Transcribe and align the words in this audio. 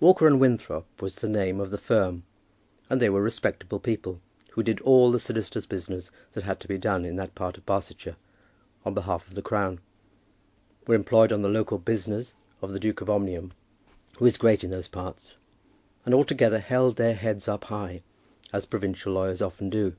Walker 0.00 0.26
and 0.26 0.40
Winthrop 0.40 0.86
was 1.00 1.14
the 1.14 1.28
name 1.28 1.60
of 1.60 1.70
the 1.70 1.78
firm, 1.78 2.24
and 2.90 3.00
they 3.00 3.08
were 3.08 3.22
respectable 3.22 3.78
people, 3.78 4.20
who 4.54 4.62
did 4.64 4.80
all 4.80 5.12
the 5.12 5.20
solicitors' 5.20 5.66
business 5.66 6.10
that 6.32 6.42
had 6.42 6.58
to 6.58 6.66
be 6.66 6.78
done 6.78 7.04
in 7.04 7.14
that 7.14 7.36
part 7.36 7.56
of 7.56 7.64
Barsetshire 7.64 8.16
on 8.84 8.92
behalf 8.92 9.28
of 9.28 9.34
the 9.36 9.40
Crown, 9.40 9.78
were 10.88 10.96
employed 10.96 11.30
on 11.30 11.42
the 11.42 11.48
local 11.48 11.78
business 11.78 12.34
of 12.60 12.72
the 12.72 12.80
Duke 12.80 13.00
of 13.02 13.08
Omnium 13.08 13.52
who 14.16 14.26
is 14.26 14.36
great 14.36 14.64
in 14.64 14.72
those 14.72 14.88
parts, 14.88 15.36
and 16.04 16.12
altogether 16.12 16.58
held 16.58 16.96
their 16.96 17.14
heads 17.14 17.46
up 17.46 17.62
high, 17.66 18.02
as 18.52 18.66
provincial 18.66 19.12
lawyers 19.12 19.40
often 19.40 19.70
do. 19.70 19.94